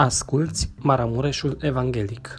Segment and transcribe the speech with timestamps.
[0.00, 2.38] Asculți Maramureșul Evanghelic.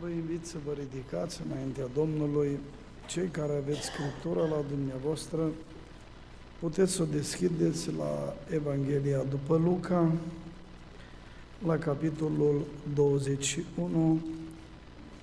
[0.00, 2.58] Vă invit să vă ridicați înaintea Domnului.
[3.06, 5.50] Cei care aveți Scriptura la dumneavoastră,
[6.58, 10.12] puteți să o deschideți la Evanghelia după Luca,
[11.66, 12.64] la capitolul
[12.94, 14.20] 21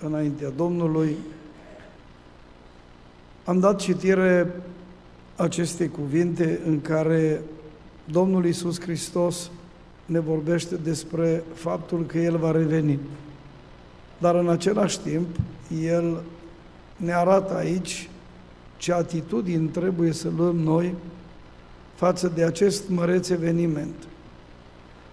[0.00, 1.16] înaintea Domnului.
[3.44, 4.60] Am dat citire
[5.36, 7.42] aceste cuvinte în care
[8.10, 9.50] Domnul Iisus Hristos
[10.06, 12.98] ne vorbește despre faptul că El va reveni.
[14.18, 15.26] Dar în același timp,
[15.82, 16.22] El
[16.96, 18.08] ne arată aici
[18.76, 20.94] ce atitudini trebuie să luăm noi
[21.94, 23.94] față de acest măreț eveniment.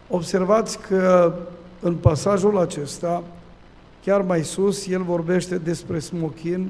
[0.09, 1.33] Observați că
[1.79, 3.23] în pasajul acesta,
[4.03, 6.69] chiar mai sus, el vorbește despre smochin,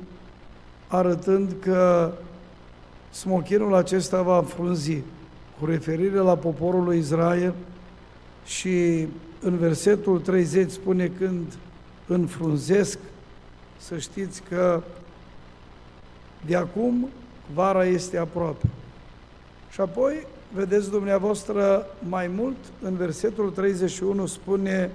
[0.88, 2.12] arătând că
[3.12, 5.02] smochinul acesta va frunzi
[5.60, 7.54] cu referire la poporul lui Israel
[8.46, 9.08] și
[9.42, 11.58] în versetul 30 spune când
[12.08, 13.00] înfrunzesc,
[13.78, 14.84] să știți că
[16.46, 17.08] de acum
[17.54, 18.66] vara este aproape.
[19.72, 24.92] Și apoi, vedeți dumneavoastră mai mult, în versetul 31 spune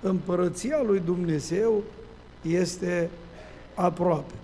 [0.00, 1.82] împărăția lui Dumnezeu
[2.42, 3.10] este
[3.74, 4.34] aproape.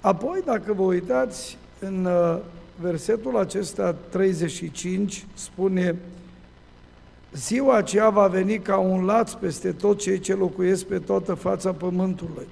[0.00, 2.38] Apoi, dacă vă uitați în uh,
[2.80, 5.96] versetul acesta 35 spune
[7.32, 11.72] Ziua aceea va veni ca un laț peste tot cei ce locuiesc pe toată fața
[11.72, 12.46] pământului.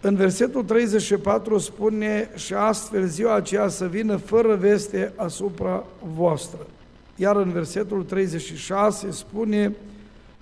[0.00, 6.66] În versetul 34 spune și astfel ziua aceea să vină fără veste asupra voastră.
[7.16, 9.76] Iar în versetul 36 spune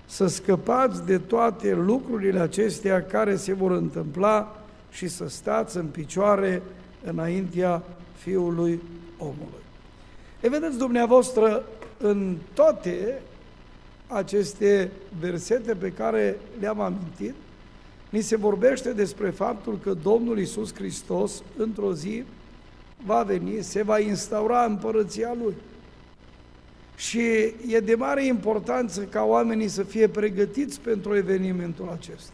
[0.05, 6.61] să scăpați de toate lucrurile acestea care se vor întâmpla și să stați în picioare
[7.03, 7.83] înaintea
[8.17, 8.81] Fiului
[9.17, 9.63] omului.
[10.41, 11.65] E vedeți dumneavoastră
[11.97, 13.21] în toate
[14.07, 17.33] aceste versete pe care le-am amintit,
[18.09, 22.23] ni se vorbește despre faptul că Domnul Isus Hristos într-o zi
[23.05, 25.53] va veni, se va instaura împărăția Lui.
[26.95, 27.21] Și
[27.67, 32.31] e de mare importanță ca oamenii să fie pregătiți pentru evenimentul acesta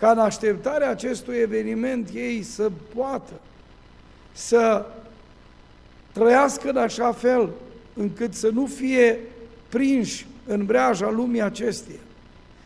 [0.00, 3.32] ca în așteptarea acestui eveniment ei să poată
[4.32, 4.86] să
[6.12, 7.50] trăiască în așa fel
[7.94, 9.18] încât să nu fie
[9.68, 11.98] prinși în breaja lumii acesteia.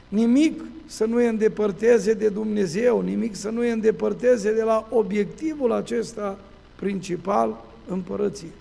[0.09, 5.73] Nimic să nu îi îndepărteze de Dumnezeu, nimic să nu îi îndepărteze de la obiectivul
[5.73, 6.39] acesta
[6.77, 8.53] principal, împărăție.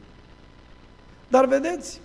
[1.27, 1.99] Dar vedeți,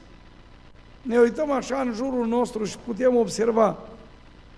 [1.03, 3.88] ne uităm așa în jurul nostru și putem observa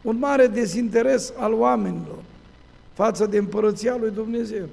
[0.03, 2.19] un mare dezinteres al oamenilor
[2.93, 4.67] față de împărăția lui Dumnezeu.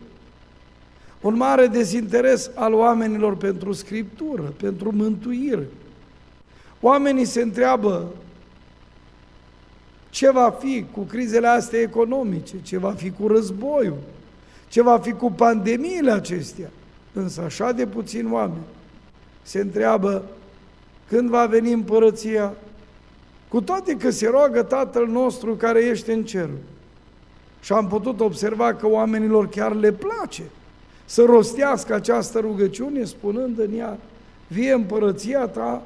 [1.21, 5.67] Un mare dezinteres al oamenilor pentru Scriptură, pentru mântuire.
[6.81, 8.07] Oamenii se întreabă
[10.09, 13.97] ce va fi cu crizele astea economice, ce va fi cu războiul,
[14.67, 16.69] ce va fi cu pandemiile acestea.
[17.13, 18.65] Însă așa de puțin oameni
[19.41, 20.23] se întreabă
[21.07, 22.53] când va veni împărăția,
[23.49, 26.49] cu toate că se roagă Tatăl nostru care ești în cer.
[27.61, 30.43] Și am putut observa că oamenilor chiar le place
[31.05, 33.97] să rostească această rugăciune spunând în ea,
[34.47, 35.83] vie împărăția ta,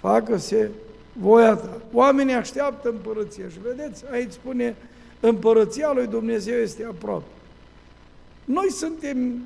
[0.00, 0.70] facă-se
[1.12, 1.80] voia ta.
[1.92, 4.76] Oamenii așteaptă împărăția și vedeți, aici spune,
[5.20, 7.24] împărăția lui Dumnezeu este aproape.
[8.44, 9.42] Noi suntem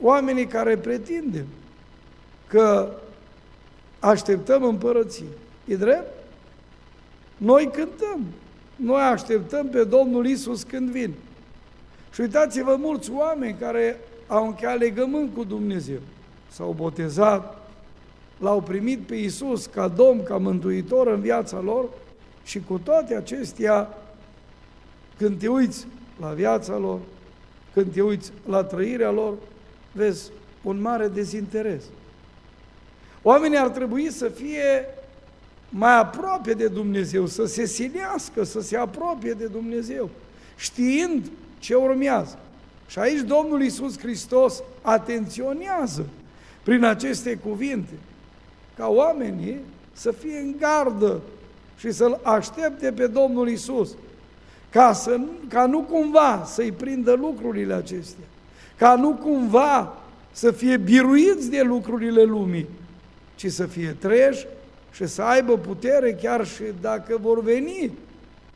[0.00, 1.46] oamenii care pretindem
[2.46, 2.90] că
[3.98, 5.26] așteptăm împărăție.
[5.64, 6.17] E drept?
[7.38, 8.24] Noi cântăm.
[8.76, 11.14] Noi așteptăm pe Domnul Isus când vin.
[12.12, 15.98] Și uitați-vă mulți oameni care au încheiat legământ cu Dumnezeu.
[16.50, 17.68] S-au botezat,
[18.38, 21.88] l-au primit pe Isus ca Domn, ca Mântuitor în viața lor
[22.44, 23.98] și cu toate acestea,
[25.18, 25.86] când te uiți
[26.20, 26.98] la viața lor,
[27.74, 29.34] când te uiți la trăirea lor,
[29.92, 30.30] vezi
[30.62, 31.82] un mare dezinteres.
[33.22, 34.86] Oamenii ar trebui să fie
[35.68, 40.10] mai aproape de Dumnezeu, să se silească, să se apropie de Dumnezeu,
[40.56, 42.38] știind ce urmează.
[42.86, 46.06] Și aici Domnul Iisus Hristos atenționează
[46.62, 47.92] prin aceste cuvinte
[48.76, 49.56] ca oamenii
[49.92, 51.20] să fie în gardă
[51.78, 53.90] și să-L aștepte pe Domnul Isus,
[54.70, 58.24] ca, să, ca nu cumva să-i prindă lucrurile acestea,
[58.76, 59.96] ca nu cumva
[60.32, 62.66] să fie biruiți de lucrurile lumii,
[63.34, 64.46] ci să fie treji
[64.98, 67.92] și să aibă putere chiar și dacă vor veni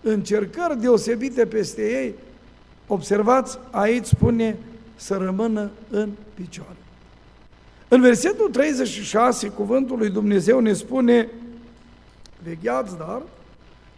[0.00, 2.14] încercări deosebite peste ei,
[2.86, 4.56] observați, aici spune
[4.96, 6.76] să rămână în picioare.
[7.88, 11.28] În versetul 36, cuvântul lui Dumnezeu ne spune,
[12.42, 13.22] vegheați dar,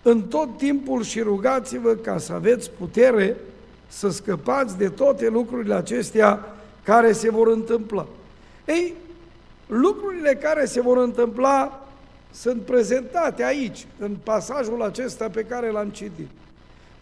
[0.03, 3.37] în tot timpul și rugați-vă ca să aveți putere
[3.87, 8.07] să scăpați de toate lucrurile acestea care se vor întâmpla.
[8.65, 8.95] Ei,
[9.67, 11.79] lucrurile care se vor întâmpla
[12.35, 16.29] sunt prezentate aici, în pasajul acesta pe care l-am citit.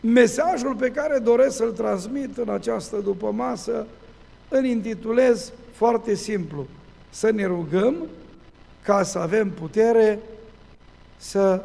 [0.01, 3.87] Mesajul pe care doresc să-l transmit în această dupămasă
[4.49, 6.67] îl intitulez foarte simplu–
[7.13, 7.97] să ne rugăm
[8.83, 10.19] ca să avem putere
[11.17, 11.65] să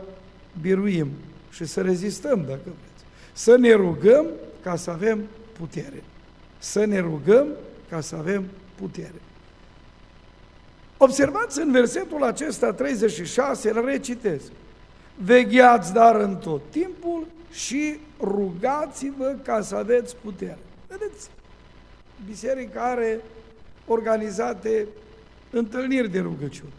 [0.61, 1.09] biruim
[1.51, 3.05] și să rezistăm, dacă vreți.
[3.33, 4.25] Să ne rugăm
[4.61, 6.03] ca să avem putere.
[6.57, 7.47] Să ne rugăm
[7.89, 8.43] ca să avem
[8.75, 9.21] putere.
[10.97, 14.41] Observați în versetul acesta 36, îl recitez.
[15.23, 20.57] Vegheați dar în tot timpul și rugați-vă ca să aveți putere.
[20.87, 21.29] Vedeți?
[22.25, 23.21] Biserica are
[23.87, 24.87] organizate
[25.51, 26.73] întâlniri de rugăciuni.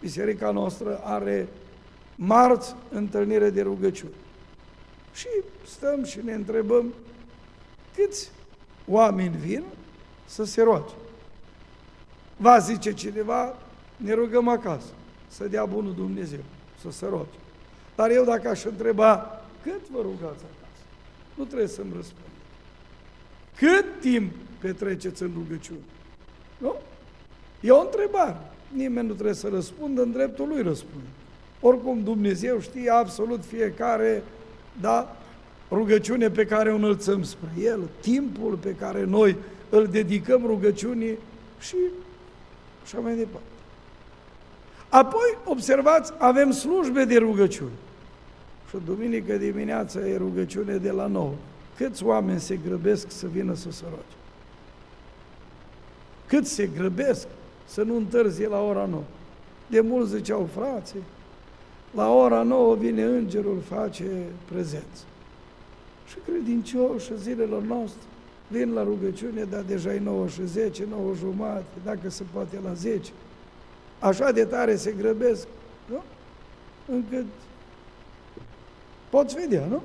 [0.00, 1.48] Biserica noastră are
[2.14, 4.14] marți întâlnire de rugăciuni.
[5.14, 5.28] Și
[5.66, 6.94] stăm și ne întrebăm
[7.94, 8.30] câți
[8.86, 9.62] oameni vin
[10.26, 10.92] să se roage.
[12.42, 13.56] Va zice cineva,
[13.96, 14.92] ne rugăm acasă,
[15.28, 16.44] să dea bunul Dumnezeu,
[16.80, 17.38] să se roage.
[17.94, 20.82] Dar eu dacă aș întreba, cât vă rugați acasă?
[21.34, 22.32] Nu trebuie să-mi răspund.
[23.56, 25.80] Cât timp petreceți în rugăciune?
[26.58, 26.74] Nu?
[27.60, 28.40] E o întrebare.
[28.74, 31.06] Nimeni nu trebuie să răspundă, în dreptul lui răspunde.
[31.60, 34.22] Oricum Dumnezeu știe absolut fiecare,
[34.80, 35.16] da,
[35.70, 39.36] rugăciune pe care o înălțăm spre El, timpul pe care noi
[39.70, 41.18] îl dedicăm rugăciunii
[41.60, 41.76] și
[42.82, 43.46] așa mai departe.
[44.88, 47.78] Apoi, observați, avem slujbe de rugăciuni.
[48.68, 51.34] Și duminică dimineața e rugăciune de la nou.
[51.76, 54.16] Câți oameni se grăbesc să vină să se roage?
[56.26, 57.26] Cât se grăbesc
[57.64, 59.02] să nu întârzie la ora 9.
[59.66, 61.02] De mult ziceau frații,
[61.94, 64.04] la ora 9 vine îngerul, face
[64.52, 65.04] prezență.
[66.08, 68.02] Și credincioși zilelor noastre
[68.52, 72.72] vin la rugăciune, dar deja e 9 și 10, 9 jumate, dacă se poate la
[72.72, 73.12] 10.
[73.98, 75.46] Așa de tare se grăbesc,
[75.86, 76.02] nu?
[76.86, 77.24] Încât
[79.10, 79.82] poți vedea, nu?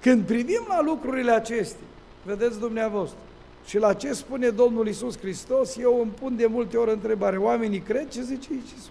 [0.00, 1.86] Când privim la lucrurile acestea,
[2.24, 3.18] vedeți dumneavoastră,
[3.66, 7.80] și la ce spune Domnul Isus Hristos, eu îmi pun de multe ori întrebare, oamenii
[7.80, 8.90] cred ce zice Iisus?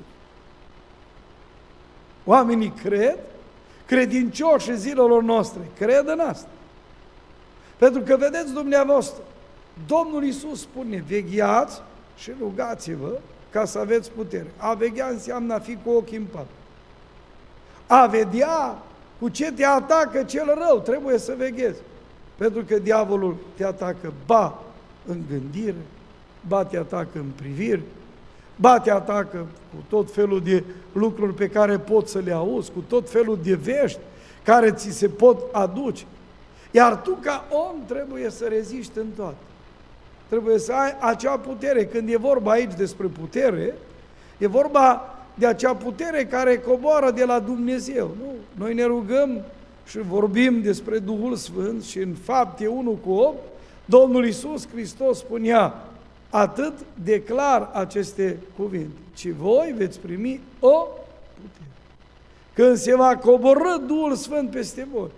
[2.26, 3.18] Oamenii cred,
[3.86, 6.50] credincioși zilelor noastre, cred în asta.
[7.82, 9.24] Pentru că vedeți dumneavoastră,
[9.88, 11.82] Domnul Isus spune, vegheați
[12.18, 13.20] și rugați-vă
[13.52, 14.52] ca să aveți putere.
[14.58, 16.46] A veghea înseamnă a fi cu ochii în pat.
[17.88, 18.78] A vedea
[19.20, 21.80] cu ce te atacă cel rău, trebuie să veghezi.
[22.38, 24.60] Pentru că diavolul te atacă ba
[25.06, 25.86] în gândire,
[26.48, 27.82] ba te atacă în priviri,
[28.56, 32.84] ba te atacă cu tot felul de lucruri pe care poți să le auzi, cu
[32.88, 34.00] tot felul de vești
[34.44, 36.06] care ți se pot aduce.
[36.72, 39.36] Iar tu ca om trebuie să reziști în toate.
[40.28, 41.86] Trebuie să ai acea putere.
[41.86, 43.76] Când e vorba aici despre putere,
[44.38, 48.16] e vorba de acea putere care coboară de la Dumnezeu.
[48.20, 48.34] Nu?
[48.64, 49.42] Noi ne rugăm
[49.88, 53.38] și vorbim despre Duhul Sfânt și în fapte 1 cu 8,
[53.86, 55.74] Domnul Iisus Hristos spunea,
[56.30, 56.74] atât
[57.04, 60.88] declar aceste cuvinte, ci voi veți primi o
[61.34, 61.70] putere.
[62.54, 65.10] Când se va coborâ Duhul Sfânt peste voi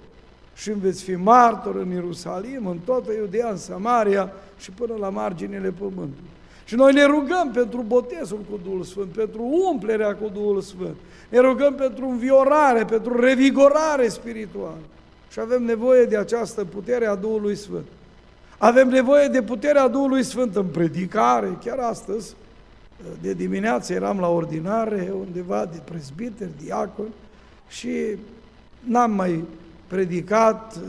[0.54, 5.74] și veți fi martor în Ierusalim, în toată Iudea, în Samaria și până la marginile
[5.80, 6.30] pământului.
[6.66, 9.42] Și noi ne rugăm pentru botezul cu Duhul Sfânt, pentru
[9.72, 10.96] umplerea cu Duhul Sfânt.
[11.30, 14.82] Ne rugăm pentru înviorare, pentru revigorare spirituală.
[15.32, 17.86] Și avem nevoie de această putere a Duhului Sfânt.
[18.58, 21.58] Avem nevoie de puterea Duhului Sfânt în predicare.
[21.64, 22.36] Chiar astăzi,
[23.22, 27.14] de dimineață, eram la ordinare undeva de prezbiteri, diaconi
[27.68, 27.90] și
[28.80, 29.44] n-am mai
[29.94, 30.80] predicat,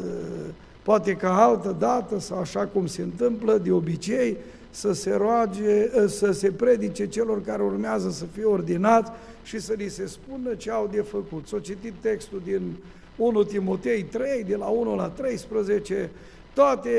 [0.83, 4.37] poate ca altă dată sau așa cum se întâmplă de obicei,
[4.71, 9.11] să se roage, să se predice celor care urmează să fie ordinați
[9.43, 11.47] și să li se spună ce au de făcut.
[11.47, 12.77] S-a citit textul din
[13.17, 16.11] 1 Timotei 3, de la 1 la 13,
[16.55, 16.91] toate,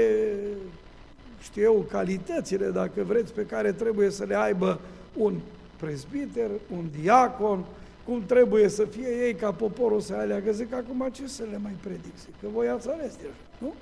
[1.41, 4.79] știu eu, calitățile, dacă vreți, pe care trebuie să le aibă
[5.17, 5.33] un
[5.79, 7.65] prezbiter, un diacon,
[8.05, 10.51] cum trebuie să fie ei ca poporul să aleagă.
[10.51, 12.17] Zic, acum ce să le mai predic?
[12.19, 13.73] Zic, că voi ați ales deja, nu?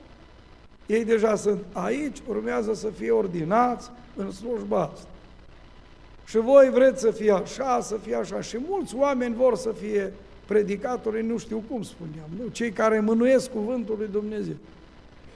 [0.86, 5.08] Ei deja sunt aici, urmează să fie ordinați în slujba asta.
[6.25, 8.42] Și voi vreți să fie așa, să fie așa.
[8.42, 10.13] Și mulți oameni vor să fie
[10.46, 12.48] predicatori, nu știu cum spuneam, nu?
[12.48, 14.56] cei care mânuiesc cuvântul lui Dumnezeu.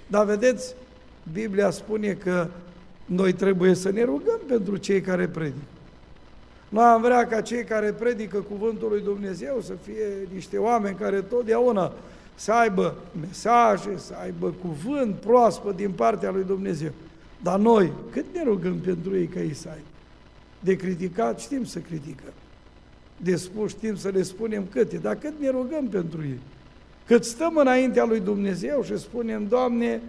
[0.08, 0.76] Dar vedeți,
[1.32, 2.48] Biblia spune că
[3.06, 5.77] noi trebuie să ne rugăm pentru cei care predică.
[6.70, 11.22] Noi am vrea ca cei care predică cuvântul lui Dumnezeu să fie niște oameni care
[11.22, 11.94] totdeauna
[12.36, 16.92] să aibă mesaje, să aibă cuvânt proaspăt din partea lui Dumnezeu.
[17.42, 19.88] Dar noi, cât ne rugăm pentru ei ca ei să aibă?
[20.60, 22.34] De criticat știm să criticăm.
[23.18, 26.40] De spus știm să le spunem câte, dar cât ne rugăm pentru ei?
[27.06, 30.02] Cât stăm înaintea lui Dumnezeu și spunem, Doamne,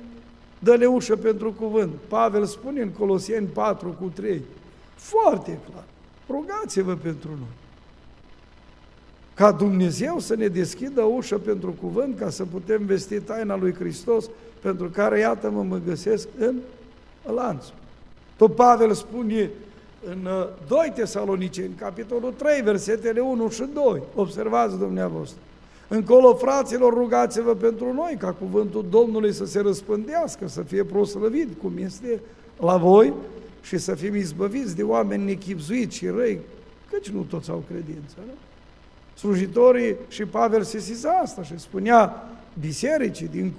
[0.59, 1.93] dă-le ușă pentru cuvânt.
[2.09, 4.43] Pavel spune în Coloseni 4 cu 3,
[4.95, 5.85] foarte clar,
[6.29, 7.57] rugați-vă pentru noi.
[9.35, 14.31] Ca Dumnezeu să ne deschidă ușă pentru cuvânt, ca să putem vesti taina lui Hristos,
[14.61, 16.55] pentru care, iată-mă, mă găsesc în
[17.35, 17.65] lanț.
[18.37, 19.51] Tot Pavel spune
[20.11, 20.29] în
[20.69, 24.03] 2 uh, Tesaloniceni, capitolul 3, versetele 1 și 2.
[24.15, 25.39] Observați dumneavoastră.
[25.89, 31.73] Încolo, fraților, rugați-vă pentru noi, ca cuvântul Domnului să se răspândească, să fie proslăvit, cum
[31.77, 32.21] este
[32.61, 33.13] la voi,
[33.63, 36.41] și să fim izbăviți de oameni nechipzuiți și răi,
[36.91, 38.17] căci nu toți au credință.
[38.27, 38.33] Nu?
[39.15, 42.29] Slujitorii și Pavel se sisa asta și spunea
[42.61, 43.53] bisericii din,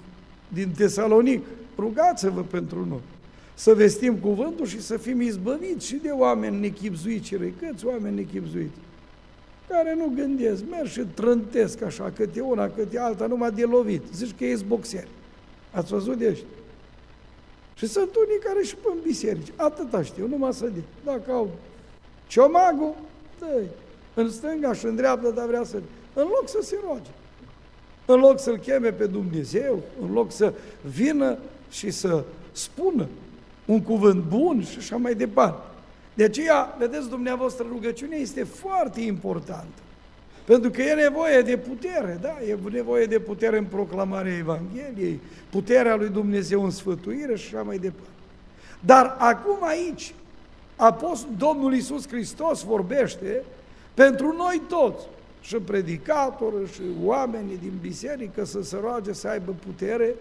[0.47, 1.45] din Tesalonic,
[1.77, 3.01] rugați-vă pentru noi,
[3.53, 8.15] să vestim cuvântul și să fim izbăviți și de oameni nechipzuiți și răi, câți oameni
[8.15, 8.77] nechipzuiți
[9.69, 14.03] care nu gândesc, merg și trântesc așa, câte una, câte alta, numai de lovit.
[14.13, 15.07] Zici că ești boxer.
[15.71, 16.47] Ați văzut de ăștia?
[17.79, 19.51] Și sunt unii care și pun biserici.
[19.55, 20.83] Atâta știu, numai să zic.
[21.05, 21.49] Dacă au
[22.27, 22.95] ciomagul,
[23.39, 23.61] dă
[24.13, 25.81] în stânga și în dreapta, dar vrea să...
[26.13, 27.09] În loc să se roage.
[28.05, 31.37] În loc să-L cheme pe Dumnezeu, în loc să vină
[31.69, 33.07] și să spună
[33.65, 35.67] un cuvânt bun și așa mai departe.
[36.13, 39.81] De aceea, vedeți dumneavoastră, rugăciunea este foarte importantă.
[40.49, 42.37] Pentru că e nevoie de putere, da?
[42.47, 47.77] E nevoie de putere în proclamarea Evangheliei, puterea lui Dumnezeu în sfătuire și așa mai
[47.77, 48.09] departe.
[48.79, 50.13] Dar acum aici,
[50.75, 53.43] Apost, Domnul Iisus Hristos vorbește
[53.93, 55.05] pentru noi toți,
[55.41, 60.15] și predicatori, și oamenii din biserică să se roage să aibă putere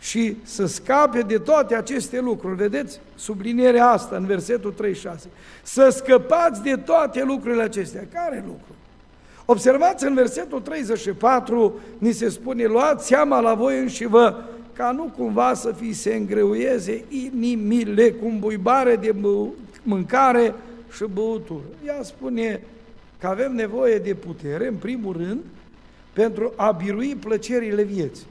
[0.00, 2.56] și să scape de toate aceste lucruri.
[2.56, 5.28] Vedeți sublinierea asta în versetul 36.
[5.62, 8.06] Să scăpați de toate lucrurile acestea.
[8.12, 8.82] Care lucruri?
[9.46, 14.34] Observați în versetul 34, ni se spune, luați seama la voi înși vă,
[14.72, 19.14] ca nu cumva să fi se îngreuieze inimile cu buibare de
[19.82, 20.54] mâncare
[20.94, 21.64] și băutură.
[21.86, 22.60] Ea spune
[23.18, 25.40] că avem nevoie de putere, în primul rând,
[26.12, 28.26] pentru a birui plăcerile vieții.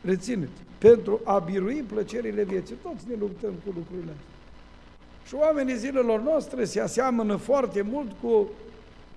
[0.00, 2.74] Rețineți, pentru a birui plăcerile vieții.
[2.82, 4.36] Toți ne luptăm cu lucrurile astea.
[5.26, 8.48] Și oamenii zilelor noastre se aseamănă foarte mult cu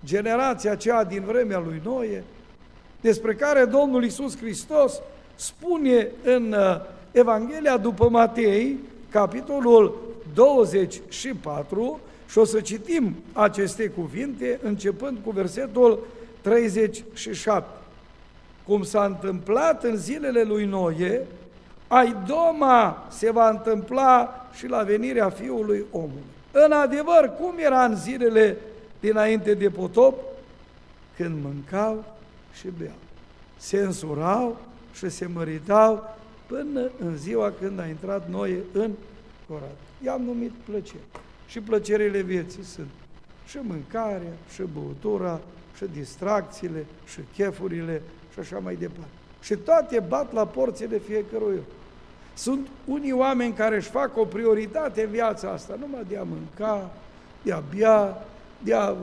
[0.06, 2.24] generația aceea din vremea lui Noe,
[3.02, 5.02] despre care Domnul Iisus Hristos
[5.36, 6.82] spune în uh,
[7.12, 8.78] Evanghelia după Matei,
[9.10, 10.00] capitolul
[10.34, 16.08] 24, Și o să citim aceste cuvinte începând cu versetul
[16.42, 17.70] 37.
[18.66, 21.22] Cum s-a întâmplat în zilele lui Noe,
[21.88, 26.24] ai doma se va întâmpla și la venirea Fiului omului.
[26.52, 28.58] În adevăr, cum era în zilele
[29.02, 30.20] dinainte de potop?
[31.16, 32.18] Când mâncau
[32.54, 32.96] și beau.
[33.58, 34.58] Se însurau
[34.94, 36.16] și se măritau
[36.46, 38.92] până în ziua când a intrat Noe în
[39.48, 39.78] Corat.
[40.04, 41.04] I-am numit plăceri.
[41.48, 42.90] Și plăcerile vieții sunt
[43.48, 45.40] și mâncarea, și băutura,
[45.78, 48.02] și distracțiile, și chefurile,
[48.34, 49.12] și așa mai departe.
[49.42, 51.64] Și toate bat la porțile fiecărui om.
[52.34, 56.92] Sunt unii oameni care își fac o prioritate în viața asta, numai de a mânca,
[57.42, 58.26] de a bea,
[58.64, 58.96] de a,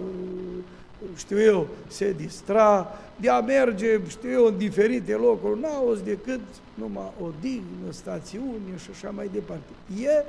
[1.17, 6.41] știu eu, se distra, de a merge, știu eu, în diferite locuri, n-auzi decât
[6.75, 10.03] numai odihnă, stațiune și așa mai departe.
[10.03, 10.25] E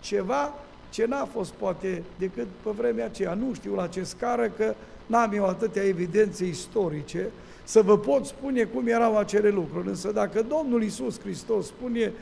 [0.00, 0.54] ceva
[0.90, 3.34] ce n-a fost poate decât pe vremea aceea.
[3.34, 4.74] Nu știu la ce scară, că
[5.06, 7.30] n-am eu atâtea evidențe istorice
[7.64, 9.88] să vă pot spune cum erau acele lucruri.
[9.88, 12.12] Însă dacă Domnul Isus Hristos spune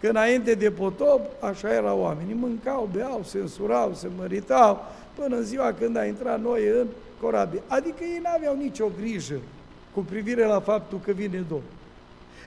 [0.00, 5.42] că înainte de potop, așa erau oamenii, mâncau, beau, se însurau, se măritau, până în
[5.42, 6.86] ziua când a intrat noi în
[7.20, 7.62] corabie.
[7.66, 9.40] Adică ei n-aveau nicio grijă
[9.94, 11.80] cu privire la faptul că vine Domnul.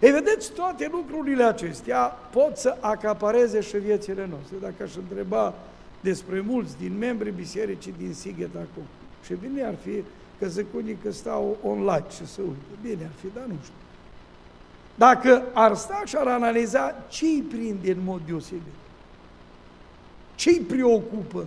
[0.01, 4.55] Ei, vedeți, toate lucrurile acestea pot să acapareze și viețile noastre.
[4.61, 5.53] Dacă aș întreba
[6.01, 8.83] despre mulți din membrii bisericii din Sighet acum,
[9.25, 10.03] și bine ar fi
[10.39, 12.79] că zic unii că stau online și să uite.
[12.81, 13.73] Bine ar fi, dar nu știu.
[14.95, 18.61] Dacă ar sta și ar analiza ce îi prinde în mod deosebit,
[20.35, 21.45] ce îi preocupă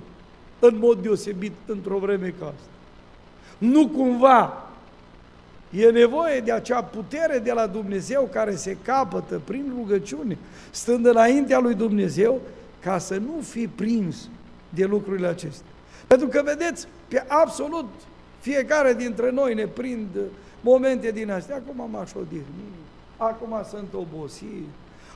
[0.58, 2.68] în mod deosebit într-o vreme ca asta.
[3.58, 4.68] Nu cumva
[5.70, 10.38] E nevoie de acea putere de la Dumnezeu care se capătă prin rugăciune,
[10.70, 12.40] stând înaintea lui Dumnezeu,
[12.80, 14.28] ca să nu fi prins
[14.68, 15.66] de lucrurile acestea.
[16.06, 17.88] Pentru că, vedeți, pe absolut
[18.40, 20.08] fiecare dintre noi ne prind
[20.60, 21.56] momente din astea.
[21.56, 22.72] Acum m-aș odihni,
[23.16, 24.68] acum sunt obosit,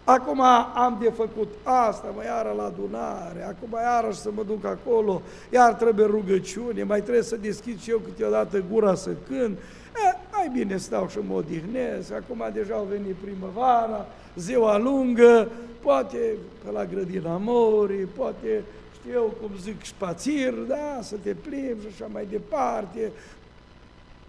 [0.05, 0.41] acum
[0.75, 5.73] am de făcut asta, mă iară la adunare, acum iarăși să mă duc acolo, iar
[5.73, 9.59] trebuie rugăciune, mai trebuie să deschid și eu câteodată gura să cânt,
[9.97, 15.49] E, mai bine stau și mă odihnesc, acum deja au venit primăvara, ziua lungă,
[15.81, 18.63] poate pe la grădina morii, poate,
[18.95, 23.13] știu eu cum zic, spațir, da, să te plimbi și așa mai departe.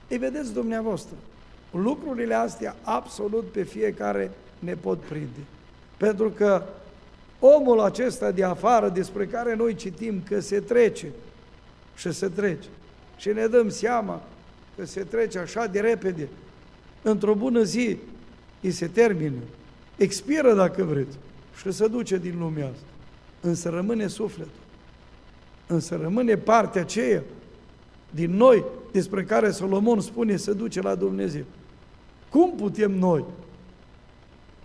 [0.07, 1.15] Ei, vedeți dumneavoastră,
[1.71, 5.39] lucrurile astea absolut pe fiecare ne pot prinde.
[6.03, 6.63] Pentru că
[7.39, 11.11] omul acesta de afară despre care noi citim că se trece
[11.95, 12.67] și se trece
[13.17, 14.21] și ne dăm seama
[14.77, 16.27] că se trece așa de repede,
[17.01, 17.97] într-o bună zi
[18.61, 19.39] îi se termină,
[19.97, 21.17] expiră dacă vreți
[21.57, 22.85] și se duce din lumea asta.
[23.41, 24.61] Însă rămâne sufletul,
[25.67, 27.23] însă rămâne partea aceea
[28.09, 31.43] din noi despre care Solomon spune să duce la Dumnezeu.
[32.29, 33.25] Cum putem noi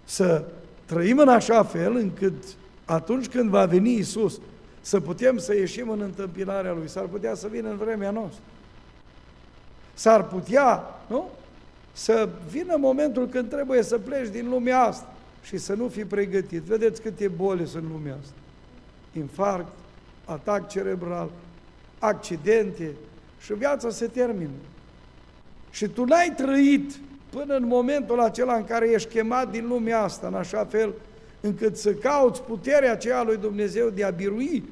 [0.04, 0.44] să
[0.88, 2.44] trăim în așa fel încât
[2.84, 4.40] atunci când va veni Isus
[4.80, 8.42] să putem să ieșim în întâmpinarea Lui, s-ar putea să vină în vremea noastră.
[9.94, 11.28] S-ar putea, nu?
[11.92, 16.62] Să vină momentul când trebuie să pleci din lumea asta și să nu fii pregătit.
[16.62, 18.34] Vedeți câte boli sunt în lumea asta.
[19.12, 19.72] Infarct,
[20.24, 21.30] atac cerebral,
[21.98, 22.90] accidente
[23.40, 24.50] și viața se termină.
[25.70, 26.98] Și tu n-ai trăit
[27.30, 30.94] până în momentul acela în care ești chemat din lumea asta, în așa fel
[31.40, 34.64] încât să cauți puterea aceea lui Dumnezeu de a birui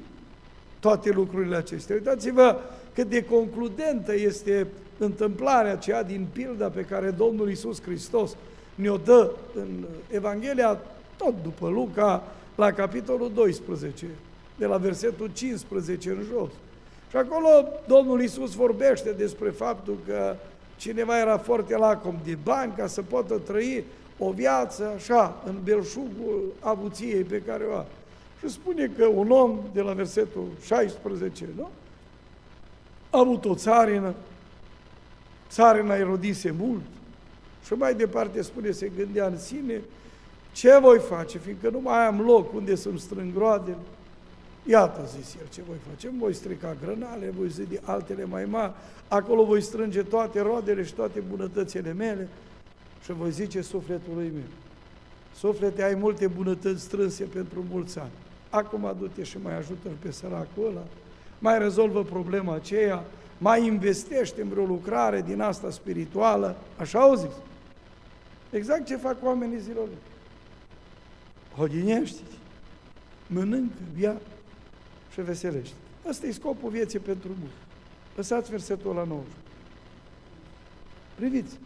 [0.79, 1.95] toate lucrurile acestea.
[1.95, 2.59] Uitați-vă
[2.93, 4.67] cât de concludentă este
[4.97, 8.35] întâmplarea aceea din pilda pe care Domnul Isus Hristos
[8.75, 9.67] ne-o dă în
[10.11, 10.79] Evanghelia,
[11.17, 12.23] tot după Luca,
[12.55, 14.05] la capitolul 12,
[14.57, 16.49] de la versetul 15 în jos.
[17.09, 17.47] Și acolo
[17.87, 20.35] Domnul Isus vorbește despre faptul că
[20.77, 23.83] cineva era foarte lacom de bani ca să poată trăi
[24.17, 27.87] o viață așa, în belșugul avuției pe care o are.
[28.39, 31.69] Și spune că un om de la versetul 16, nu?
[33.09, 34.13] A avut o țarină,
[35.49, 36.81] țarina erodise mult
[37.65, 39.81] și mai departe spune, se gândea în sine,
[40.51, 43.77] ce voi face, fiindcă nu mai am loc unde să-mi strâng roadele.
[44.69, 46.11] Iată, zis el, ce voi face?
[46.19, 48.73] Voi strica grănale, voi zidi altele mai mari,
[49.07, 52.27] acolo voi strânge toate roadele și toate bunătățile mele
[53.03, 54.49] și voi zice sufletului meu.
[55.35, 58.11] Suflete, ai multe bunătăți strânse pentru mulți ani.
[58.49, 60.83] Acum du-te și mai ajută pe săracul ăla,
[61.39, 63.03] mai rezolvă problema aceea,
[63.37, 67.33] mai investește în vreo lucrare din asta spirituală, așa au zis.
[68.49, 69.87] Exact ce fac oamenii zilor.
[71.55, 72.35] Hodinește-te,
[73.27, 74.15] mănâncă, bia
[75.17, 75.75] și veselește.
[76.07, 77.55] Ăsta e scopul vieții pentru mulți.
[78.15, 79.21] Lăsați versetul la 9.
[81.15, 81.59] Priviți.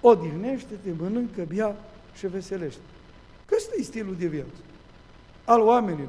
[0.00, 1.76] Odihnește-te, mănâncă, bia
[2.14, 2.80] și veselește.
[3.46, 4.60] Că ăsta e stilul de viață
[5.44, 6.08] al oamenilor.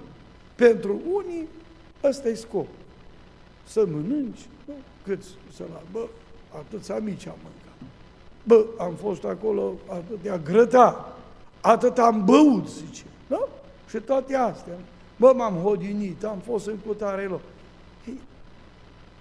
[0.55, 1.47] Pentru unii,
[2.03, 2.67] ăsta e scop.
[3.67, 6.07] Să mănânci, bă, cât să la, bă,
[6.57, 7.93] atâția mici am mâncat.
[8.43, 11.17] Bă, am fost acolo atâtea grăta,
[11.61, 13.03] atât am băut, zice.
[13.27, 13.47] Da?
[13.89, 14.73] Și toate astea.
[15.21, 17.41] Bă, m-am hodinit, am fost în cutare loc.
[18.07, 18.19] Ei,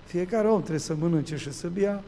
[0.04, 2.02] fiecare om trebuie să mănânce și să bea,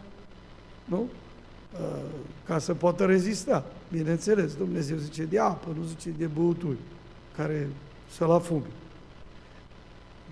[0.85, 1.01] nu?
[1.01, 2.03] Uh,
[2.45, 3.65] ca să poată rezista.
[3.91, 6.77] Bineînțeles, Dumnezeu zice de apă, nu zice de băuturi,
[7.37, 7.69] care
[8.11, 8.67] să-l afume.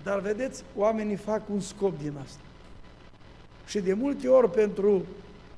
[0.03, 2.43] Dar vedeți, oamenii fac un scop din asta.
[3.67, 5.05] Și de multe ori pentru,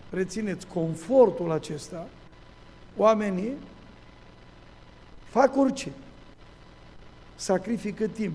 [0.10, 2.08] rețineți, confortul acesta,
[2.98, 3.54] oamenii
[5.30, 5.92] fac orice.
[7.36, 8.34] Sacrifică timp.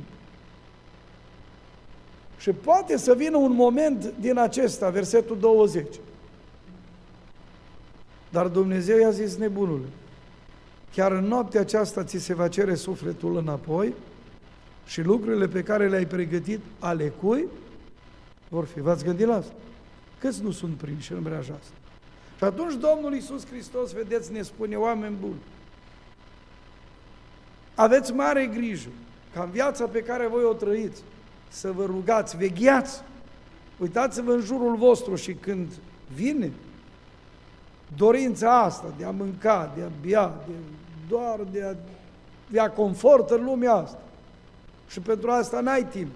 [2.38, 5.86] Și poate să vină un moment din acesta, versetul 20.
[8.30, 9.86] Dar Dumnezeu i-a zis nebunule,
[10.92, 13.94] chiar în noaptea aceasta ți se va cere sufletul înapoi
[14.86, 17.44] și lucrurile pe care le-ai pregătit ale cui
[18.48, 18.80] vor fi.
[18.80, 19.52] V-ați gândit la asta?
[20.18, 21.74] Câți nu sunt prinși în breaja asta?
[22.36, 25.40] Și atunci Domnul Iisus Hristos, vedeți, ne spune, oameni buni,
[27.78, 28.88] aveți mare grijă
[29.34, 31.02] ca în viața pe care voi o trăiți
[31.48, 33.02] să vă rugați, vegheați,
[33.78, 35.72] uitați-vă în jurul vostru și când
[36.14, 36.52] vine
[37.96, 40.52] dorința asta de a mânca, de a bea, de,
[41.08, 41.74] doar de a
[42.48, 44.02] avea confort în lumea asta.
[44.88, 46.10] Și pentru asta n-ai timp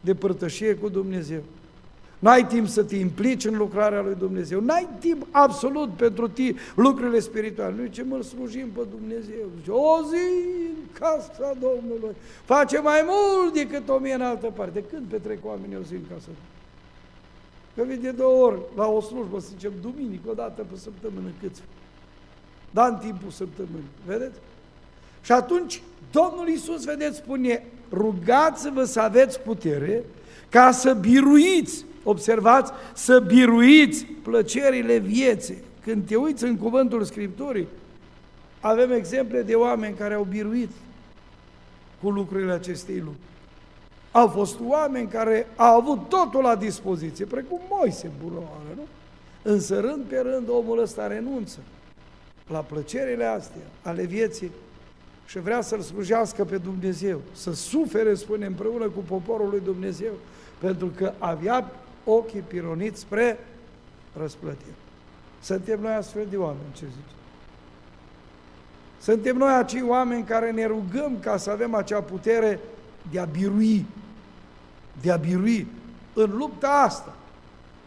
[0.00, 1.42] de părtășie cu Dumnezeu.
[2.18, 4.60] N-ai timp să te implici în lucrarea lui Dumnezeu.
[4.60, 7.74] N-ai timp absolut pentru ti lucrurile spirituale.
[7.78, 9.46] Nu ce mă slujim pe Dumnezeu.
[9.58, 10.24] Zice, o zi
[10.68, 12.16] în casa Domnului.
[12.44, 14.84] Face mai mult decât o mie în altă parte.
[14.92, 16.56] Când petrec oamenii o zi în casa Domnului?
[17.78, 21.28] Că vin de două ori la o slujbă, să zicem, duminică, o dată pe săptămână,
[21.42, 21.62] câți?
[22.70, 24.38] Da, în timpul săptămânii, vedeți?
[25.22, 30.04] Și atunci, Domnul Iisus, vedeți, spune, rugați-vă să aveți putere
[30.48, 35.62] ca să biruiți, observați, să biruiți plăcerile vieții.
[35.84, 37.68] Când te uiți în cuvântul Scripturii,
[38.60, 40.70] avem exemple de oameni care au biruit
[42.02, 43.18] cu lucrurile acestei lumi.
[44.10, 48.86] Au fost oameni care au avut totul la dispoziție, precum Moise, buroară, nu?
[49.42, 51.58] Însă rând pe rând omul ăsta renunță
[52.48, 54.50] la plăcerile astea ale vieții
[55.26, 60.12] și vrea să-L slujească pe Dumnezeu, să sufere, spune, împreună cu poporul lui Dumnezeu,
[60.58, 61.72] pentru că avea
[62.10, 63.38] ochii pironiți spre
[64.16, 64.74] răsplătire.
[65.42, 67.14] Suntem noi astfel de oameni, ce zice?
[69.00, 72.60] Suntem noi acei oameni care ne rugăm ca să avem acea putere
[73.10, 73.86] de a birui,
[75.00, 75.66] de a birui
[76.14, 77.14] în lupta asta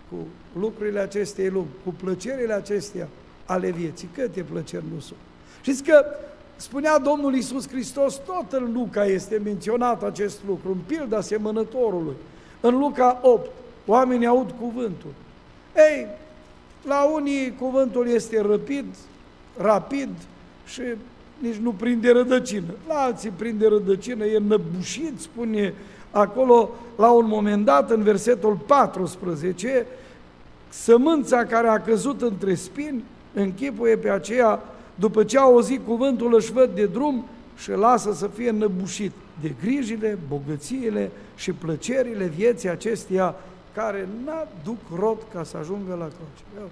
[0.09, 0.17] cu
[0.59, 3.07] lucrurile acestei lumi, cu plăcerile acestea
[3.45, 4.09] ale vieții.
[4.13, 5.19] Câte plăceri nu sunt.
[5.61, 6.05] Știți că
[6.55, 12.15] spunea Domnul Iisus Hristos, tot în Luca este menționat acest lucru, în pilda semănătorului.
[12.59, 13.49] În Luca 8,
[13.85, 15.13] oamenii aud cuvântul.
[15.75, 16.07] Ei,
[16.87, 18.85] la unii cuvântul este răpid,
[19.57, 20.09] rapid
[20.65, 20.81] și
[21.39, 22.73] nici nu prinde rădăcină.
[22.87, 25.73] La alții prinde rădăcină, e năbușit, spune
[26.11, 29.85] acolo la un moment dat, în versetul 14,
[30.69, 34.59] sămânța care a căzut între spini, închipuie pe aceea,
[34.95, 37.25] după ce a auzit cuvântul, își văd de drum
[37.57, 43.35] și lasă să fie năbușit de grijile, bogățiile și plăcerile vieții acesteia
[43.73, 46.71] care n-aduc rod ca să ajungă la cruce.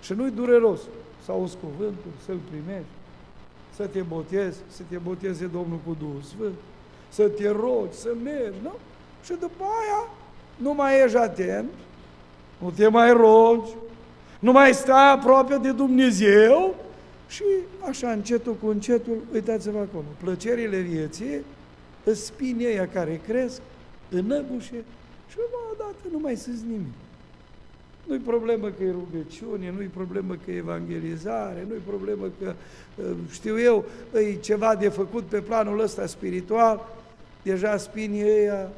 [0.00, 0.80] Și nu-i dureros
[1.24, 2.90] să auzi cuvântul, să-l primești,
[3.76, 6.54] să te botezi, să te boteze Domnul cu Duhul Sfânt,
[7.08, 8.72] să te rogi, să mergi, nu?
[9.24, 10.08] Și după aia
[10.56, 11.70] nu mai ești atent,
[12.58, 13.70] nu te mai rogi,
[14.38, 16.74] nu mai stai aproape de Dumnezeu
[17.28, 17.44] și
[17.88, 21.44] așa încetul cu încetul, uitați-vă acolo, plăcerile vieții,
[22.12, 23.60] spine ea care cresc,
[24.10, 24.84] înăbușe
[25.34, 25.40] și
[25.72, 26.94] odată nu mai sunt nimic.
[28.06, 32.54] Nu-i problemă că e rugăciune, nu-i problemă că e evangelizare, nu-i problemă că,
[32.96, 36.88] uh, știu eu, e ceva de făcut pe planul ăsta spiritual,
[37.42, 38.70] deja spinii ăia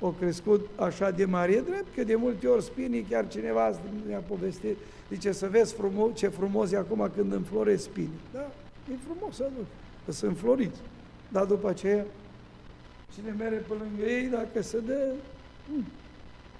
[0.00, 1.52] au crescut așa de mare.
[1.52, 4.76] E drept că de multe ori spinii, chiar cineva ne-a povestit,
[5.10, 8.20] zice să vezi frumos, ce frumos e acum când înfloresc spinii.
[8.32, 8.50] Da,
[8.92, 9.64] e frumos să nu,
[10.04, 10.80] că sunt floriți.
[11.28, 12.04] Dar după aceea,
[13.14, 15.39] cine merge pe lângă ei, dacă se dă, hmm,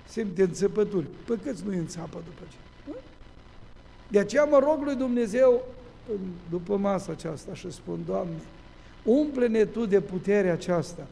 [0.08, 1.06] simte înțepături.
[1.24, 2.56] Păi câți nu înțapă după ce?
[4.08, 5.62] De aceea mă rog lui Dumnezeu
[6.50, 8.40] după masa aceasta și spun, Doamne,
[9.04, 11.06] umple-ne Tu de puterea aceasta,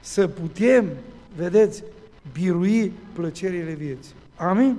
[0.00, 0.88] să putem
[1.36, 1.82] vedeți,
[2.32, 4.14] birui plăcerile vieții.
[4.36, 4.78] Amin?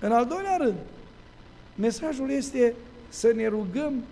[0.00, 0.78] În al doilea rând,
[1.74, 2.74] mesajul este
[3.08, 4.02] să ne rugăm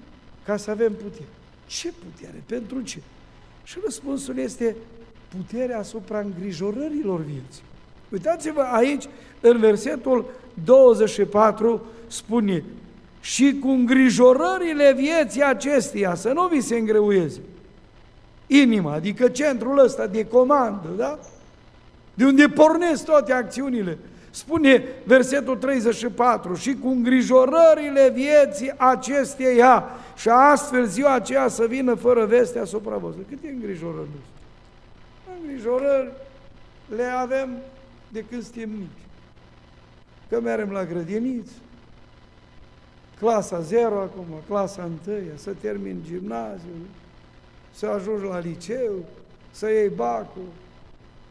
[0.45, 1.29] ca să avem putere.
[1.67, 2.43] Ce putere?
[2.47, 3.01] Pentru ce?
[3.64, 4.77] Și răspunsul este
[5.37, 7.62] puterea asupra îngrijorărilor vieții.
[8.12, 9.05] Uitați-vă aici,
[9.41, 10.25] în versetul
[10.64, 12.64] 24, spune
[13.21, 17.41] și cu îngrijorările vieții acesteia, să nu vi se îngreuieze.
[18.47, 21.19] Inima, adică centrul ăsta de comandă, da?
[22.14, 23.99] De unde pornesc toate acțiunile.
[24.31, 29.85] Spune versetul 34, și cu îngrijorările vieții acesteia
[30.17, 33.23] și astfel ziua aceea să vină fără veste asupra voastră.
[33.29, 34.09] Câte îngrijorări?
[35.40, 36.12] Îngrijorări
[36.96, 37.57] le avem
[38.12, 39.07] de când suntem mici.
[40.29, 41.53] Că mergem la grădiniță,
[43.18, 46.87] clasa 0 acum, clasa 1, să termin gimnaziul,
[47.74, 49.05] să ajungi la liceu,
[49.51, 50.48] să iei bacul,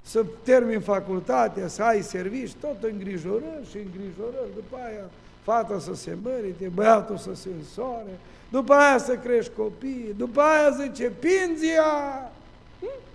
[0.01, 4.53] să termin facultatea, să ai servici, tot îngrijorări și îngrijorări.
[4.55, 5.09] După aia
[5.41, 8.19] fata să se mărite, băiatul să se însoare,
[8.51, 12.31] după aia să crești copii, după aia zice, pinzia!
[12.79, 13.06] Hm?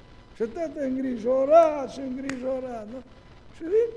[0.43, 2.87] Și tot îngrijorat și îngrijorat.
[2.93, 3.03] Nu?
[3.57, 3.91] Și vin.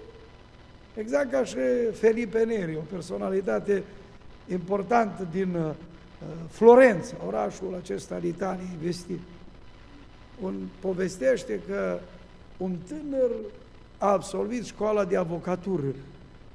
[0.95, 1.58] Exact ca și
[1.93, 3.84] Felipe Neri, o personalitate
[4.47, 5.71] importantă din uh,
[6.49, 9.19] Florența, orașul acesta al Italiei vestit.
[10.41, 11.99] Un povestește că
[12.58, 13.31] un tânăr
[13.97, 15.95] a absolvit școala de avocatură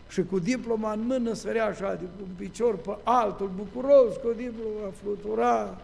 [0.08, 4.92] și cu diploma în mână sărea așa, de un picior pe altul, bucuros, cu diploma
[5.02, 5.78] flutura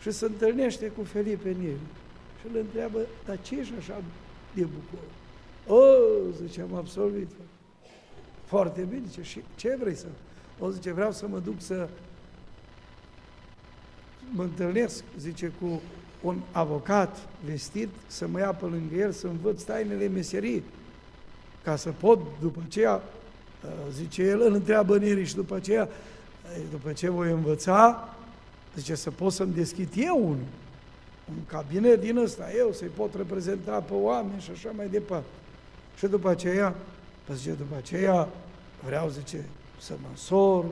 [0.00, 1.78] și se întâlnește cu Felipe Neri
[2.40, 4.02] și îl întreabă, dar ce ești așa
[4.54, 5.10] de bucuros?
[5.66, 5.80] O,
[6.44, 7.30] zice, am absolvit.
[8.44, 10.06] Foarte bine, zice, și ce vrei să...
[10.58, 11.88] O, zice, vreau să mă duc să
[14.30, 15.80] mă întâlnesc, zice, cu
[16.22, 20.62] un avocat vestit să mă ia pe lângă el să învăț tainele meserii,
[21.62, 22.94] ca să pot după aceea,
[23.64, 25.88] uh, zice el, îl întreabă Neri și după aceea,
[26.70, 28.08] după ce voi învăța,
[28.76, 30.38] zice, să pot să-mi deschid eu un,
[31.36, 35.28] un cabinet din ăsta, eu să-i pot reprezenta pe oameni și așa mai departe.
[35.96, 36.74] Și după aceea,
[37.34, 38.28] zice, după aceea
[38.84, 39.44] vreau, zice,
[39.80, 40.64] să mă însor,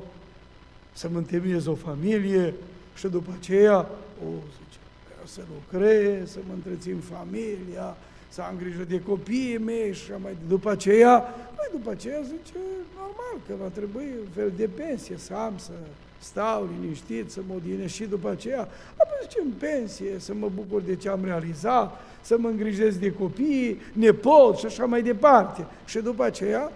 [0.92, 2.54] să mă întemeiez o familie
[2.94, 3.76] și după aceea,
[4.24, 7.96] o, zice, vreau să lucrez, să mă întrețin familia,
[8.28, 11.18] să am grijă de copiii mei și mai după aceea,
[11.56, 12.58] mai după aceea zice,
[12.96, 15.72] normal că va trebui un fel de pensie să am, să
[16.18, 20.80] stau liniștit, să mă odinesc și după aceea, apoi zice, în pensie, să mă bucur
[20.80, 25.66] de ce am realizat, să mă îngrijesc de copii, nepot și așa mai departe.
[25.84, 26.72] Și după aceea,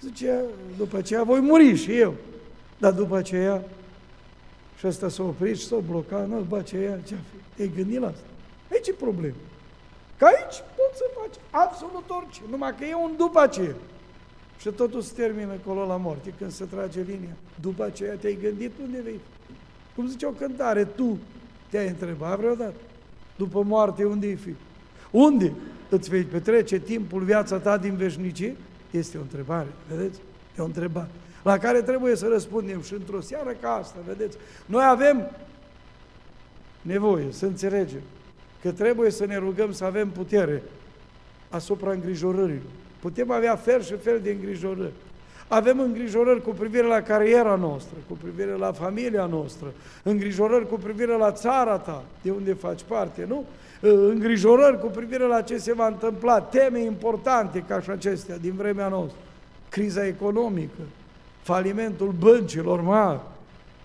[0.00, 0.40] zice,
[0.76, 2.14] după aceea voi muri și eu.
[2.78, 3.62] Dar după aceea,
[4.78, 7.14] și ăsta s-a oprit și s-a blocat, nu, după aceea, ce
[7.54, 8.26] Te-ai gândit la asta?
[8.72, 9.34] Aici e problemă.
[10.18, 13.74] Că aici poți să faci absolut orice, numai că e un după aceea.
[14.58, 17.36] Și totul se termină acolo la moarte, când se trage linia.
[17.60, 19.20] După aceea te-ai gândit unde vei.
[19.94, 21.18] Cum zice o cântare, tu
[21.70, 22.74] te-ai întrebat vreodată?
[23.36, 24.54] După moarte, unde i fi?
[25.10, 25.52] Unde
[25.88, 28.56] îți vei petrece timpul, viața ta din veșnicie?
[28.90, 30.20] Este o întrebare, vedeți?
[30.58, 31.10] E o întrebare
[31.42, 34.36] la care trebuie să răspundem și într-o seară ca asta, vedeți?
[34.66, 35.30] Noi avem
[36.82, 38.00] nevoie să înțelegem
[38.62, 40.62] că trebuie să ne rugăm să avem putere
[41.48, 42.70] asupra îngrijorărilor.
[43.00, 44.92] Putem avea fel și fel de îngrijorări.
[45.48, 51.16] Avem îngrijorări cu privire la cariera noastră, cu privire la familia noastră, îngrijorări cu privire
[51.16, 53.44] la țara ta, de unde faci parte, nu?
[54.08, 58.88] Îngrijorări cu privire la ce se va întâmpla, teme importante ca și acestea din vremea
[58.88, 59.18] noastră.
[59.68, 60.80] Criza economică,
[61.42, 63.20] falimentul băncilor mari,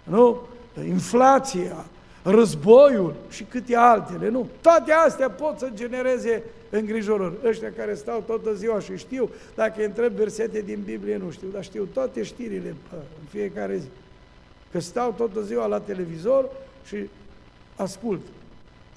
[0.04, 0.41] nu?
[0.88, 1.86] Inflația,
[2.23, 4.47] războiul și câte altele, nu?
[4.62, 6.43] Toate astea pot să genereze
[6.77, 7.33] îngrijorări.
[7.45, 11.47] Ăștia care stau toată ziua și știu, dacă îi întreb versete din Biblie, nu știu,
[11.53, 13.88] dar știu toate știrile în fiecare zi.
[14.71, 16.49] Că stau toată ziua la televizor
[16.86, 17.09] și
[17.75, 18.21] ascult.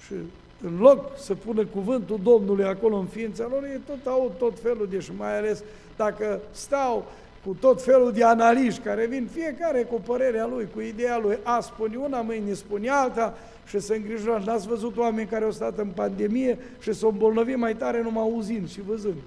[0.06, 0.14] Și
[0.62, 4.88] în loc să pună cuvântul Domnului acolo în ființa lor, e tot aud tot felul
[4.90, 5.62] de și mai ales
[5.96, 7.06] dacă stau
[7.44, 11.60] cu tot felul de analiști care vin, fiecare cu părerea lui, cu ideea lui, a
[11.60, 14.50] spune una, mâine spune alta și se îngrijorează.
[14.50, 18.70] N-ați văzut oameni care au stat în pandemie și s-au îmbolnăvit mai tare numai auzind
[18.70, 19.22] și văzând.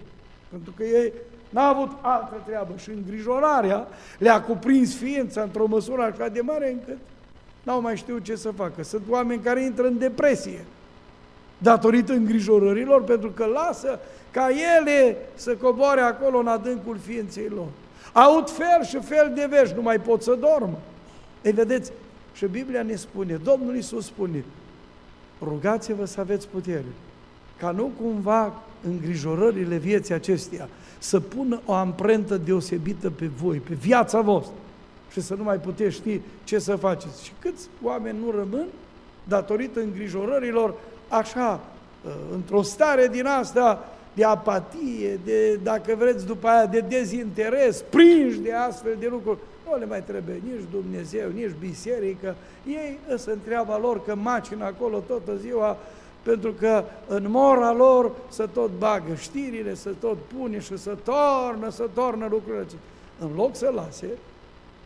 [0.49, 1.13] Pentru că ei
[1.49, 6.97] n-au avut altă treabă și îngrijorarea le-a cuprins ființa într-o măsură așa de mare încât
[7.63, 8.84] n-au mai știut ce să facă.
[8.84, 10.65] Sunt oameni care intră în depresie
[11.58, 13.99] datorită îngrijorărilor, pentru că lasă
[14.32, 14.49] ca
[14.80, 17.67] ele să coboare acolo în adâncul ființei lor.
[18.13, 20.78] Aud fel și fel de vești, nu mai pot să dorm.
[21.41, 21.91] Ei, vedeți,
[22.39, 24.43] și Biblia ne spune, Domnul Iisus spune,
[25.41, 26.86] rugați-vă să aveți putere,
[27.58, 34.21] ca nu cumva îngrijorările vieții acesteia să pună o amprentă deosebită pe voi, pe viața
[34.21, 34.54] voastră
[35.12, 37.23] și să nu mai puteți ști ce să faceți.
[37.23, 38.65] Și câți oameni nu rămân
[39.23, 40.73] datorită îngrijorărilor
[41.08, 41.60] așa,
[42.06, 48.39] uh, într-o stare din asta de apatie, de, dacă vreți, după aia, de dezinteres, prinși
[48.39, 49.38] de astfel de lucruri.
[49.65, 52.36] Nu le mai trebuie nici Dumnezeu, nici biserică.
[52.67, 55.77] Ei îți întreabă lor că macină acolo toată ziua
[56.23, 61.69] pentru că în mora lor să tot bagă știrile, să tot pune și să tornă,
[61.69, 62.79] să tornă lucrurile acestea.
[63.19, 64.08] În loc să lase,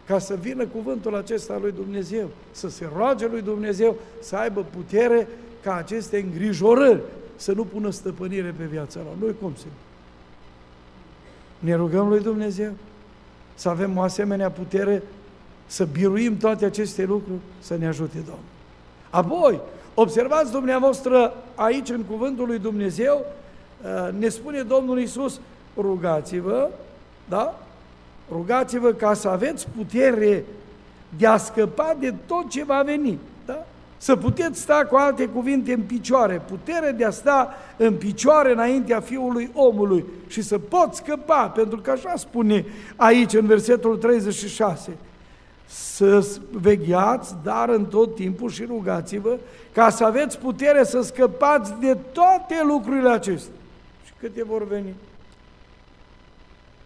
[0.05, 5.27] ca să vină cuvântul acesta lui Dumnezeu, să se roage lui Dumnezeu, să aibă putere
[5.61, 7.01] ca aceste îngrijorări
[7.35, 9.13] să nu pună stăpânire pe viața lor.
[9.19, 9.65] Noi cum să
[11.59, 12.71] Ne rugăm lui Dumnezeu
[13.55, 15.03] să avem o asemenea putere
[15.65, 18.43] să biruim toate aceste lucruri, să ne ajute Domnul.
[19.09, 19.59] Apoi,
[19.93, 23.25] observați dumneavoastră aici în cuvântul lui Dumnezeu,
[23.83, 25.39] uh, ne spune Domnul Iisus,
[25.77, 26.69] rugați-vă,
[27.29, 27.59] da?
[28.31, 30.45] Rugați-vă ca să aveți putere
[31.17, 33.19] de a scăpa de tot ce va veni.
[34.05, 34.13] Da?
[34.13, 38.99] Să puteți sta cu alte cuvinte în picioare, putere de a sta în picioare înaintea
[38.99, 44.97] Fiului omului și să poți scăpa, pentru că așa spune aici în versetul 36
[45.65, 49.37] să vegheați, dar în tot timpul și rugați-vă
[49.71, 53.53] ca să aveți putere să scăpați de toate lucrurile acestea.
[54.05, 54.93] Și câte vor veni?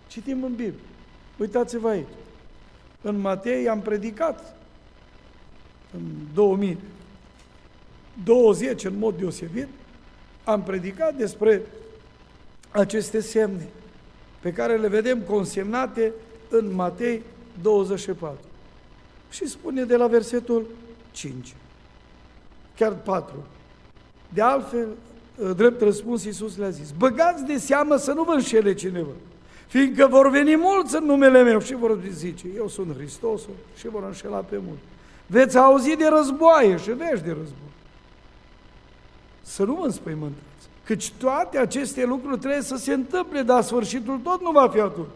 [0.08, 0.73] Citim în Biblie.
[1.38, 2.08] Uitați-vă aici.
[3.01, 4.56] În Matei am predicat
[5.93, 6.01] în
[8.23, 9.67] 2020 în mod deosebit,
[10.43, 11.62] am predicat despre
[12.69, 13.67] aceste semne
[14.39, 16.13] pe care le vedem consemnate
[16.49, 17.21] în Matei
[17.62, 18.38] 24.
[19.30, 20.65] Și spune de la versetul
[21.12, 21.56] 5,
[22.75, 23.45] chiar 4.
[24.34, 24.88] De altfel,
[25.56, 29.12] drept răspuns, Iisus le-a zis, băgați de seamă să nu vă înșele cineva,
[29.67, 34.03] fiindcă vor veni mulți în numele meu și vor zice, eu sunt Hristosul și vor
[34.03, 34.84] înșela pe mulți.
[35.25, 37.66] Veți auzi de războaie și vești de război.
[39.47, 40.69] Să nu vă înspăimântați.
[40.83, 45.07] Căci toate aceste lucruri trebuie să se întâmple, dar sfârșitul tot nu va fi atunci.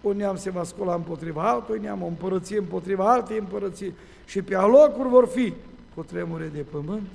[0.00, 3.94] Un neam se va scola împotriva altui neam, o împărăție împotriva altei împărății
[4.26, 5.52] și pe alocuri vor fi
[5.94, 7.06] cu tremure de pământ,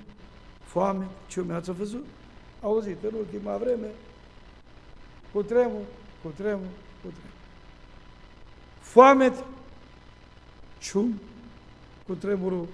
[0.64, 2.06] foame, ce mi-ați văzut?
[2.62, 3.88] Auzit în ultima vreme,
[5.34, 5.86] cu tremur,
[6.22, 6.68] cu tremur,
[7.02, 7.36] cu tremur.
[8.80, 9.34] Foame,
[10.80, 11.20] cium,
[12.08, 12.68] cu tremurul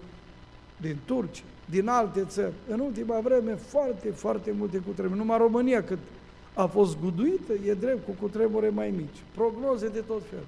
[0.77, 2.53] din Turcia, din alte țări.
[2.69, 5.19] În ultima vreme, foarte, foarte multe cutremure.
[5.19, 5.97] Numai România, cât
[6.53, 9.23] a fost guduită, e drept, cu cutremure mai mici.
[9.35, 10.45] Prognoze de tot felul.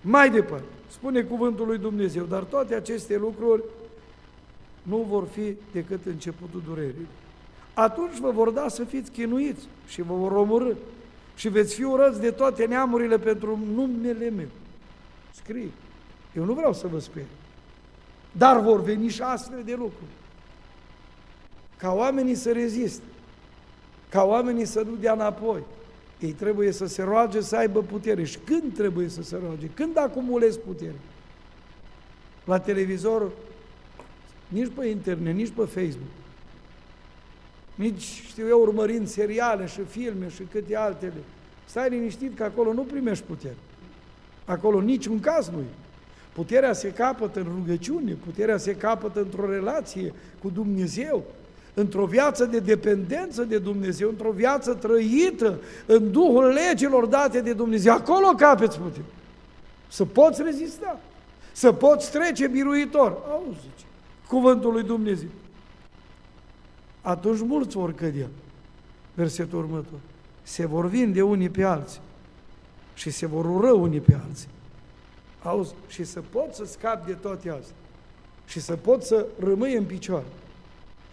[0.00, 3.62] Mai departe, spune cuvântul lui Dumnezeu, dar toate aceste lucruri
[4.82, 7.06] nu vor fi decât începutul durerii.
[7.74, 10.72] Atunci vă vor da să fiți chinuiți și vă vor omorâ
[11.36, 14.48] și veți fi urăți de toate neamurile pentru numele meu.
[15.30, 15.70] Scrie.
[16.36, 17.24] Eu nu vreau să vă sper.
[18.32, 20.10] Dar vor veni și astfel de lucruri.
[21.80, 23.02] Ca oamenii să reziste,
[24.08, 25.62] ca oamenii să nu dea înapoi.
[26.20, 28.24] Ei trebuie să se roage să aibă putere.
[28.24, 29.66] Și când trebuie să se roage?
[29.66, 31.00] Când acumulezi putere?
[32.44, 33.30] La televizor,
[34.48, 36.10] nici pe internet, nici pe Facebook.
[37.74, 41.22] Nici, știu eu, urmărind seriale și filme și câte altele.
[41.64, 43.56] Stai liniștit că acolo nu primești putere.
[44.44, 45.74] Acolo niciun caz nu e.
[46.32, 51.24] Puterea se capătă în rugăciune, puterea se capătă într-o relație cu Dumnezeu,
[51.74, 57.92] într-o viață de dependență de Dumnezeu, într-o viață trăită în Duhul legilor date de Dumnezeu.
[57.92, 59.04] Acolo capeți putere.
[59.88, 61.00] Să poți rezista,
[61.52, 63.18] să poți trece biruitor.
[63.30, 63.86] Auzi, zice,
[64.28, 65.28] cuvântul lui Dumnezeu.
[67.00, 68.28] Atunci mulți vor cădea.
[69.14, 69.98] Versetul următor.
[70.42, 72.00] Se vor vinde unii pe alții
[72.94, 74.48] și se vor ură unii pe alții.
[75.42, 77.74] Auzi, și să pot să scap de toate astea
[78.50, 80.24] și să pot să rămâi în picioare.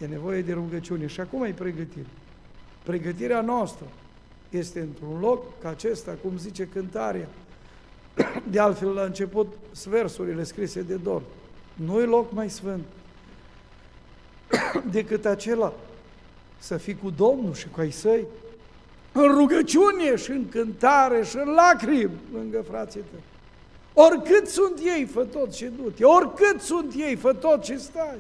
[0.02, 2.08] E nevoie de rugăciune și acum e pregătire.
[2.84, 3.86] Pregătirea noastră
[4.50, 7.28] este într-un loc ca acesta, cum zice cântarea.
[8.52, 11.22] De altfel, la început, sversurile scrise de dor.
[11.74, 12.86] Nu e loc mai sfânt
[14.92, 15.74] decât acela
[16.58, 18.26] să fii cu Domnul și cu ai săi,
[19.12, 23.24] în rugăciune și în cântare și în lacrimi lângă frații tăi.
[23.94, 26.06] Oricât sunt ei, fă tot și du-te.
[26.06, 28.20] Oricât sunt ei, fă tot și stai.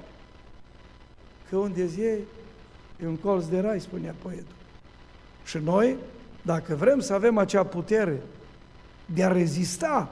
[1.50, 2.20] Că unde ei,
[3.04, 4.56] e un colț de rai, spunea poetul.
[5.46, 5.96] Și noi,
[6.42, 8.22] dacă vrem să avem acea putere
[9.06, 10.10] de a rezista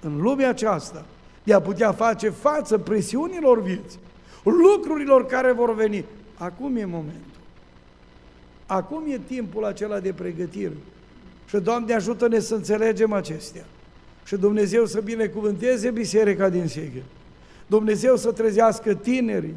[0.00, 1.04] în lumea aceasta,
[1.44, 3.98] de a putea face față presiunilor vieții,
[4.44, 6.04] lucrurilor care vor veni,
[6.34, 7.40] acum e momentul.
[8.66, 10.76] Acum e timpul acela de pregătire.
[11.48, 13.64] Și Doamne ajută-ne să înțelegem acestea.
[14.24, 17.02] Și Dumnezeu să binecuvânteze biserica din Sighe.
[17.66, 19.54] Dumnezeu să trezească tinerii.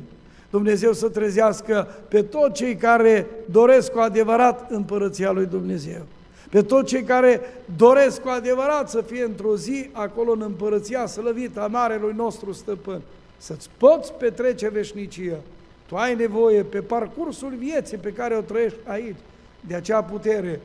[0.51, 6.01] Dumnezeu să trezească pe toți cei care doresc cu adevărat împărăția lui Dumnezeu.
[6.49, 7.41] Pe toți cei care
[7.77, 13.01] doresc cu adevărat să fie într-o zi acolo în împărăția slăvită a Marelui nostru Stăpân.
[13.37, 15.37] Să-ți poți petrece veșnicia.
[15.87, 19.19] Tu ai nevoie pe parcursul vieții pe care o trăiești aici,
[19.67, 20.59] de acea putere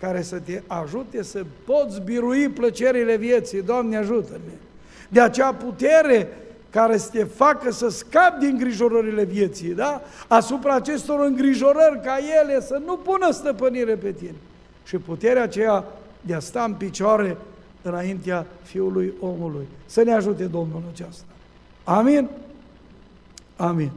[0.00, 3.62] care să te ajute să poți birui plăcerile vieții.
[3.62, 4.52] Doamne, ajută-ne!
[5.08, 6.28] De acea putere
[6.72, 10.02] care să te facă să scapi din îngrijorările vieții, da?
[10.28, 14.34] Asupra acestor îngrijorări ca ele să nu pună stăpânire pe tine.
[14.84, 15.84] Și puterea aceea
[16.20, 17.36] de a sta în picioare
[17.82, 19.66] înaintea Fiului omului.
[19.86, 21.24] Să ne ajute Domnul aceasta.
[21.84, 22.28] Amin?
[23.56, 23.90] Amin.